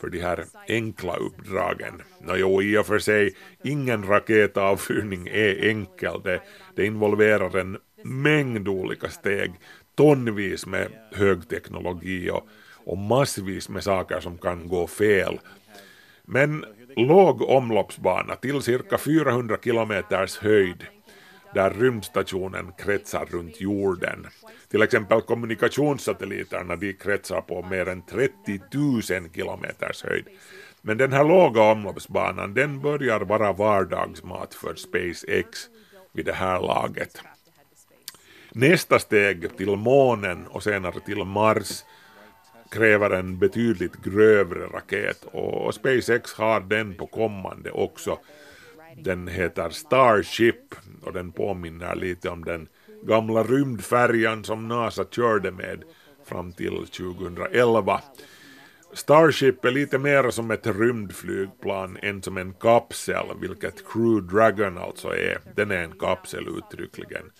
[0.00, 2.02] för de här enkla uppdragen.
[2.20, 6.20] Nåjo, i och för sig, ingen raketavfyrning är enkel.
[6.24, 6.40] Det,
[6.76, 9.52] det involverar en mängd olika steg,
[9.94, 12.46] tonvis med högteknologi och,
[12.84, 15.40] och massvis med saker som kan gå fel.
[16.24, 16.64] Men
[16.96, 20.86] låg omloppsbana till cirka 400 kilometers höjd
[21.54, 24.26] där rymdstationen kretsar runt jorden.
[24.68, 29.02] Till exempel kommunikationssatelliterna de kretsar på mer än 30 000
[29.34, 30.24] kilometers höjd.
[30.82, 35.58] Men den här låga omloppsbanan den börjar vara vardagsmat för SpaceX
[36.12, 37.22] vid det här laget.
[38.52, 41.84] Nästa steg till månen och senare till Mars
[42.70, 48.18] kräver en betydligt grövre raket och SpaceX har den på kommande också.
[49.04, 52.68] Den heter Starship och den påminner lite om den
[53.02, 55.84] gamla rymdfärjan som NASA körde med
[56.24, 58.00] fram till 2011.
[58.92, 65.08] Starship är lite mer som ett rymdflygplan än som en kapsel, vilket Crew Dragon alltså
[65.08, 65.40] är.
[65.56, 67.30] Den är en kapsel uttryckligen.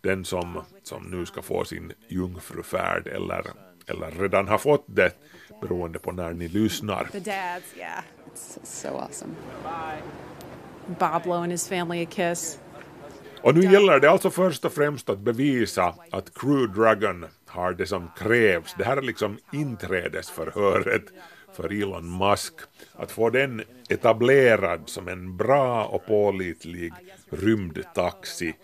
[0.00, 3.46] Den som, som nu ska få sin jungfrufärd eller,
[3.86, 5.12] eller redan har fått det
[5.60, 7.04] beroende på när ni lyssnar.
[7.12, 8.04] The dads, yeah.
[8.34, 9.34] It's so awesome.
[10.86, 12.60] Bob and his family a kiss.
[13.42, 17.86] Och nu gäller det alltså först och främst att bevisa att Crew Dragon har det
[17.86, 18.74] som krävs.
[18.78, 21.02] Det här är liksom inträdesförhöret
[21.52, 22.54] för Elon Musk.
[22.94, 26.92] Att få den etablerad som en bra och pålitlig
[27.30, 28.54] rymdtaxi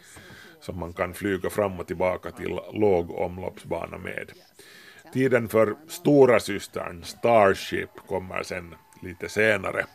[0.60, 4.30] som man kan flyga fram och tillbaka till låg omloppsbana med.
[5.12, 9.86] Tiden för stora systern Starship kommer sen lite senare.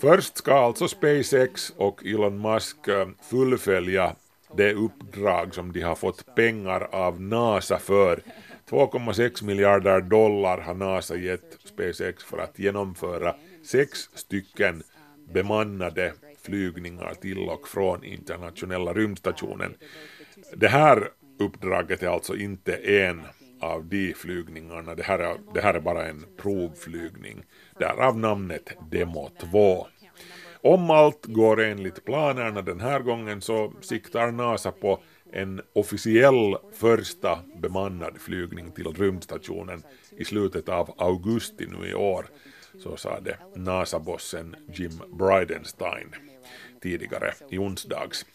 [0.00, 4.16] Först ska alltså SpaceX och Elon Musk eh, fullfölja
[4.56, 8.20] det uppdrag som de har fått pengar av NASA för.
[8.70, 13.34] 2,6 miljarder dollar har NASA gett SpaceX för att genomföra
[13.64, 14.82] sex stycken
[15.32, 19.74] bemannade flygningar till och från internationella rymdstationen.
[20.54, 23.22] Det här uppdraget är alltså inte en
[23.60, 27.42] av de flygningarna, det här är, det här är bara en provflygning,
[27.78, 29.86] därav namnet Demo 2.
[30.62, 35.00] Om allt går enligt planerna den här gången så siktar NASA på
[35.32, 39.82] en officiell första bemannad flygning till rymdstationen
[40.16, 42.26] i slutet av augusti nu i år,
[42.78, 46.16] så sade NASA-bossen Jim Bridenstine
[46.82, 48.26] tidigare i onsdags.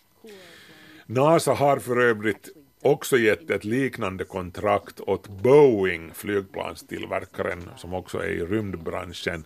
[1.06, 2.50] NASA har för övrigt
[2.82, 9.44] också gett ett liknande kontrakt åt Boeing, flygplanstillverkaren som också är i rymdbranschen.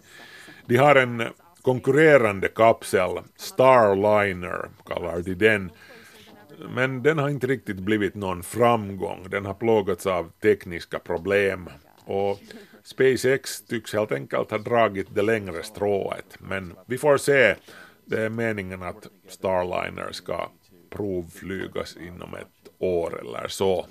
[0.66, 1.24] De har en
[1.62, 5.72] konkurrerande kapsel, Starliner kallar de den,
[6.76, 9.28] men den har inte riktigt blivit någon framgång.
[9.30, 11.70] Den har plågats av tekniska problem
[12.06, 12.40] och
[12.84, 16.38] SpaceX tycks helt enkelt ha dragit det längre strået.
[16.40, 17.56] Men vi får se.
[18.06, 20.50] Det är meningen att Starliner ska
[20.90, 23.86] provflygas inom ett år eller så.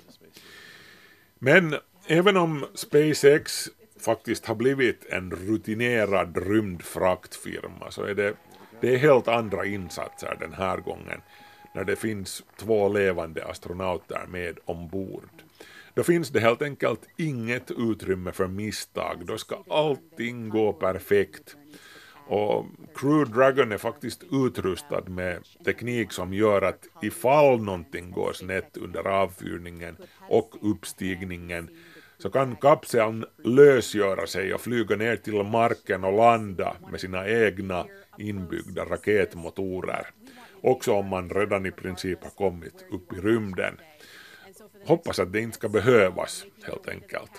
[1.39, 1.75] Men
[2.07, 3.69] även om SpaceX
[3.99, 8.33] faktiskt har blivit en rutinerad rymdfraktfirma så är det,
[8.81, 11.21] det är helt andra insatser den här gången
[11.73, 15.29] när det finns två levande astronauter med ombord.
[15.93, 21.55] Då finns det helt enkelt inget utrymme för misstag, då ska allting gå perfekt.
[22.27, 22.65] Och
[22.95, 29.07] Crew Dragon är faktiskt utrustad med teknik som gör att ifall någonting går snett under
[29.07, 29.97] avfyrningen
[30.29, 31.69] och uppstigningen
[32.17, 37.85] så kan kapseln lösgöra sig och flyga ner till marken och landa med sina egna
[38.17, 40.07] inbyggda raketmotorer.
[40.61, 43.77] Också om man redan i princip har kommit upp i rymden.
[44.85, 47.31] Hoppas att det inte ska behövas helt enkelt.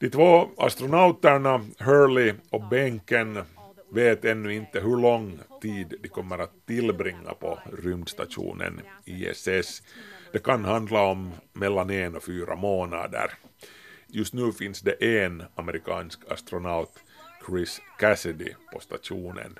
[0.00, 3.38] De två astronauterna, Hurley och Benken,
[3.92, 9.82] vet ännu inte hur lång tid de kommer att tillbringa på rymdstationen ISS.
[10.32, 13.32] Det kan handla om mellan en och fyra månader.
[14.06, 16.92] Just nu finns det en amerikansk astronaut,
[17.46, 19.58] Chris Cassidy, på stationen.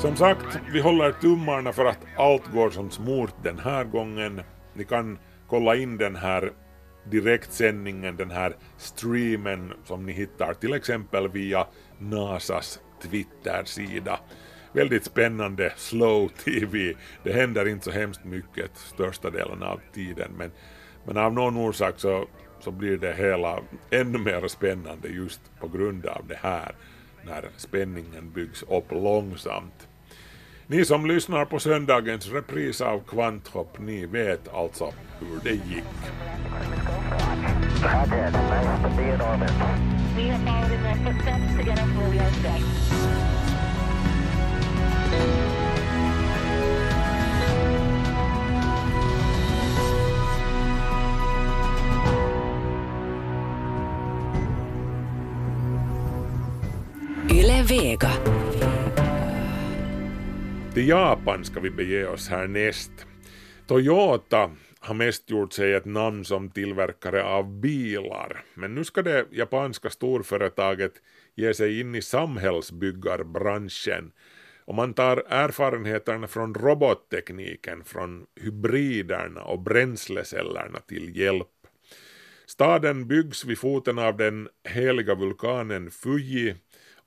[0.00, 4.40] Som sagt, vi håller tummarna för att allt går som smort den här gången.
[4.74, 6.52] Ni kan kolla in den här
[7.10, 11.66] direktsändningen, den här streamen som ni hittar till exempel via
[11.98, 14.20] NASAs Twitter-sida.
[14.72, 16.94] Väldigt spännande slow TV.
[17.24, 20.50] Det händer inte så hemskt mycket största delen av tiden men,
[21.04, 22.26] men av någon orsak så,
[22.60, 23.58] så blir det hela
[23.90, 26.74] ännu mer spännande just på grund av det här
[27.24, 29.89] när spänningen byggs upp långsamt.
[30.70, 35.84] Ni som lyssnar på söndagens repris av Kvanthopp, ni vet alltså hur det gick.
[57.30, 58.10] Yle Vega.
[60.80, 63.06] Till Japan ska vi bege oss härnäst.
[63.66, 69.26] Toyota har mest gjort sig ett namn som tillverkare av bilar, men nu ska det
[69.30, 70.92] japanska storföretaget
[71.36, 74.12] ge sig in i samhällsbyggarbranschen
[74.64, 81.66] och man tar erfarenheterna från robottekniken, från hybriderna och bränslecellerna till hjälp.
[82.46, 86.54] Staden byggs vid foten av den heliga vulkanen Fuji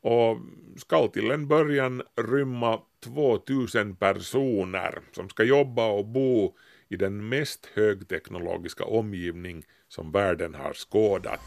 [0.02, 0.38] och
[0.78, 6.56] ska till en början rymma 2000 personer som ska jobba och bo
[6.90, 11.42] i den mest högteknologiska omgivning som världen har skådat.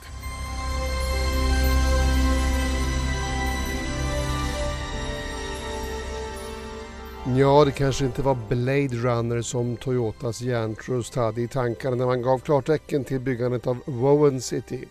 [7.36, 12.22] Ja, det kanske inte var Blade Runner som Toyotas hjärntrust hade i tankarna när man
[12.22, 14.84] gav klartecken till byggandet av Woven City.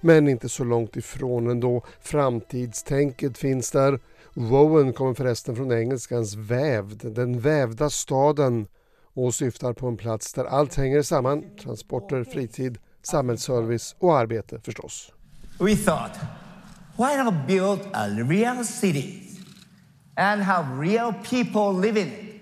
[0.00, 1.84] Men inte så långt ifrån ändå.
[2.00, 4.00] Framtidstänket finns där.
[4.38, 8.66] Wowen kommer förresten från engelskans vävd, den vävda staden
[9.14, 11.44] och syftar på en plats där allt hänger samman.
[11.62, 15.12] Transporter, fritid, samhällsservice och arbete förstås.
[15.58, 16.12] We thought,
[16.96, 19.22] why not build a real city
[20.16, 22.40] and have real people live in it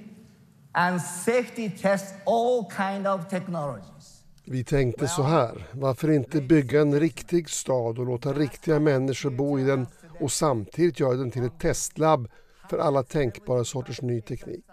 [0.72, 4.24] and safety test all kind of technologies.
[4.44, 9.58] Vi tänkte så här, varför inte bygga en riktig stad och låta riktiga människor bo
[9.58, 9.86] i den
[10.20, 12.28] och samtidigt göra den till ett testlabb
[12.70, 14.64] för alla tänkbara sorters ny teknik.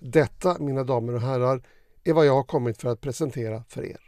[0.00, 1.62] Detta, mina damer och herrar,
[2.04, 4.00] är vad jag har kommit för att presentera för er.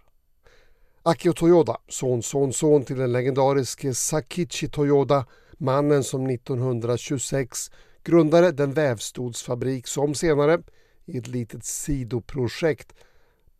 [1.02, 5.26] Akio Toyoda, son, son, son till den legendariske Sakichi Toyoda,
[5.58, 7.70] mannen som 1926
[8.04, 10.62] grundade den vävstodsfabrik som senare,
[11.04, 12.94] i ett litet sidoprojekt,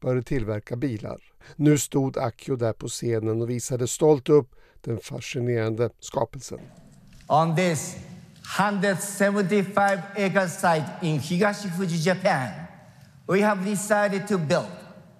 [0.01, 1.23] började tillverka bilar.
[1.57, 6.61] Nu stod Akio där på scenen och visade stolt upp den fascinerande skapelsen.
[7.33, 7.97] On this
[8.59, 12.51] 175 acre site in Higashifuji, Japan,
[13.29, 14.67] we have decided to build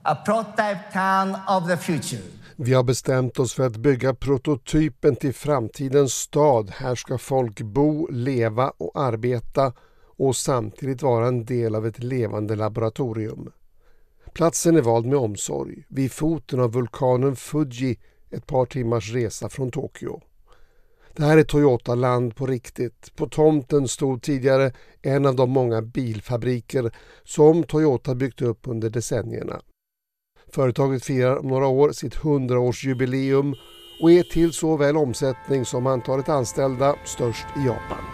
[0.05, 2.23] a prototype town of the future.
[2.57, 6.71] Vi har bestämt oss för att bygga prototypen till framtidens stad.
[6.71, 9.73] Här ska folk bo, leva och arbeta
[10.17, 13.51] och samtidigt vara en del av ett levande laboratorium.
[14.33, 17.99] Platsen är vald med omsorg, vid foten av vulkanen Fuji
[18.31, 20.21] ett par timmars resa från Tokyo.
[21.21, 23.17] Det här är Toyota-land på riktigt.
[23.17, 26.91] På tomten stod tidigare en av de många bilfabriker
[27.25, 29.61] som Toyota byggt upp under decennierna.
[30.53, 33.55] Företaget firar om några år sitt 100-årsjubileum
[34.03, 38.05] och är till såväl omsättning som antalet anställda störst i Japan.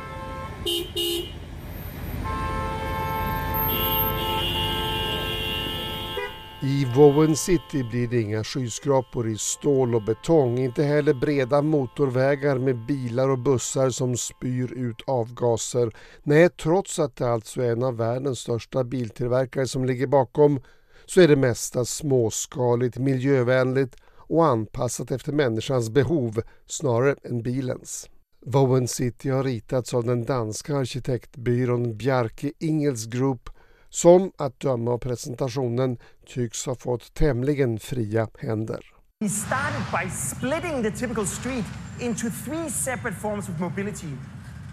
[6.69, 12.59] I Wowen City blir det inga skyskrapor i stål och betong, inte heller breda motorvägar
[12.59, 15.97] med bilar och bussar som spyr ut avgaser.
[16.23, 20.61] Nej, trots att det alltså är en av världens största biltillverkare som ligger bakom
[21.05, 28.09] så är det mesta småskaligt, miljövänligt och anpassat efter människans behov snarare än bilens.
[28.47, 33.51] Wowen City har ritats av den danska arkitektbyrån Bjarke Ingels Group
[33.97, 38.81] som att döma av presentationen tycks ha fått tämligen fria händer.
[39.21, 41.65] We started by splitting the typical street
[42.01, 44.13] into three separate forms of mobility.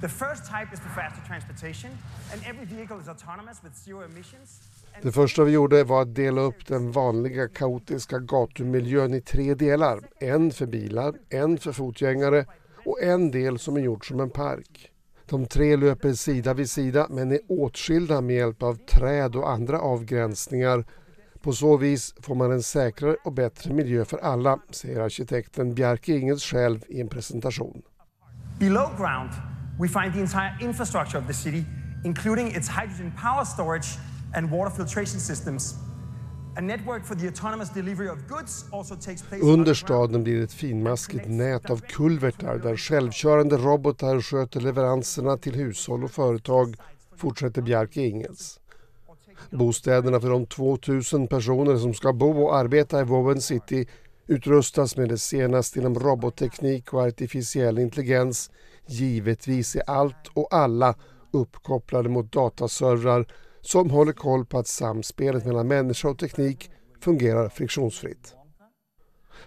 [0.01, 1.91] The first type is for faster transportation,
[2.33, 4.61] and every vehicle is autonomous with zero emissions.
[5.01, 9.99] Det första vi gjorde var att dela upp den vanliga kaotiska gatumiljön i tre delar.
[10.19, 12.45] En för bilar, en för fotgängare
[12.85, 14.92] och en del som är gjord som en park.
[15.29, 19.79] De tre löper sida vid sida men är åtskilda med hjälp av träd och andra
[19.79, 20.85] avgränsningar.
[21.41, 26.13] På så vis får man en säkrare och bättre miljö för alla, säger arkitekten Bjarke
[26.13, 27.81] Ingels själv i en presentation.
[28.59, 29.29] Below ground,
[29.79, 31.65] we find the entire infrastructure of the city,
[32.05, 33.97] including its hydrogen power storage
[34.35, 35.82] and water filtration systems.
[39.41, 46.03] Under staden blir ett finmaskigt nät av kulvertar där självkörande robotar sköter leveranserna till hushåll
[46.03, 46.75] och företag,
[47.15, 48.59] fortsätter Bjarke Ingels.
[49.51, 53.87] Bostäderna för de 2000 personer som ska bo och arbeta i Woven City
[54.27, 58.51] utrustas med det senaste inom robotteknik och artificiell intelligens.
[58.85, 60.95] Givetvis är allt och alla
[61.31, 63.25] uppkopplade mot dataservrar
[63.63, 68.33] som håller koll på att samspelet mellan människa och teknik fungerar friktionsfritt.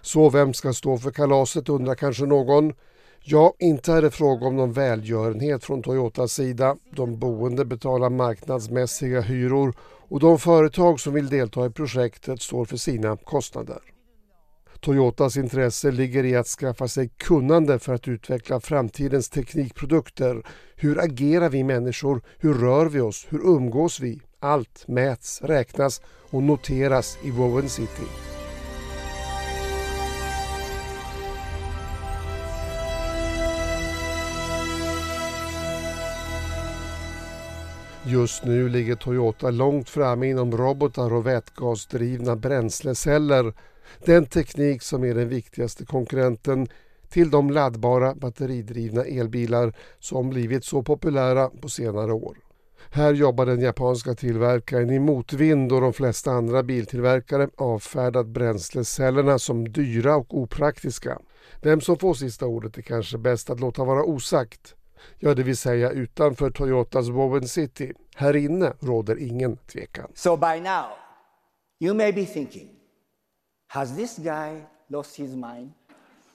[0.01, 2.73] Så vem ska stå för kalaset undrar kanske någon.
[3.19, 6.77] Ja, inte är det fråga om någon välgörenhet från Toyotas sida.
[6.91, 9.73] De boende betalar marknadsmässiga hyror
[10.09, 13.96] och de företag som vill delta i projektet står för sina kostnader.
[14.81, 20.43] Toyotas intresse ligger i att skaffa sig kunnande för att utveckla framtidens teknikprodukter.
[20.75, 22.21] Hur agerar vi människor?
[22.37, 23.27] Hur rör vi oss?
[23.29, 24.21] Hur umgås vi?
[24.39, 28.07] Allt mäts, räknas och noteras i Woven City.
[38.09, 43.53] Just nu ligger Toyota långt framme inom robotar och vätgasdrivna bränsleceller
[44.05, 46.67] den teknik som är den viktigaste konkurrenten
[47.09, 52.37] till de laddbara batteridrivna elbilar som blivit så populära på senare år.
[52.91, 59.71] Här jobbar den japanska tillverkaren i motvind och de flesta andra biltillverkare avfärdat bränslecellerna som
[59.71, 61.19] dyra och opraktiska.
[61.61, 64.75] Vem som får sista ordet är kanske bäst att låta vara osagt.
[65.19, 67.93] Ja, det vill säga utanför Toyotas Woven City.
[68.15, 70.11] Här inne råder ingen tvekan.
[70.13, 70.85] So by now,
[71.79, 72.69] you may be thinking,
[73.67, 75.71] has this guy lost his mind?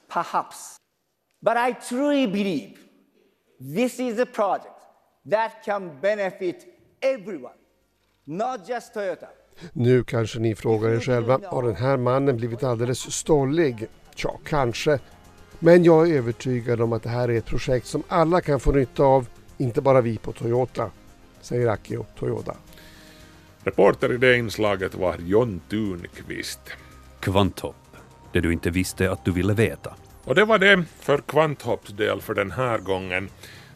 [0.08, 0.76] Perhaps.
[1.40, 2.78] But I truly believe
[3.74, 4.78] this is a project
[5.30, 6.66] that can benefit
[7.00, 7.58] everyone,
[8.24, 9.28] not just Toyota.
[9.72, 13.88] Nu kanske ni frågar er själva, har den här mannen blivit alldeles stollig?
[14.14, 14.98] Tja, kanske.
[15.58, 18.72] Men jag är övertygad om att det här är ett projekt som alla kan få
[18.72, 19.26] nytta av,
[19.58, 20.90] inte bara vi på Toyota,
[21.40, 22.56] säger Akio Toyoda.
[23.64, 26.60] Reporter i det inslaget var John Thunqvist.
[27.22, 27.96] Kvanthopp,
[28.32, 29.94] det du inte visste att du ville veta.
[30.24, 33.28] Och det var det för Kvanthopps del för den här gången.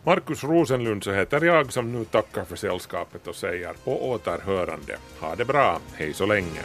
[0.04, 4.96] Markus Rosenlund så heter jag som nu tackar för sällskapet och säger på återhörande.
[5.20, 6.60] Ha det bra, hej så länge.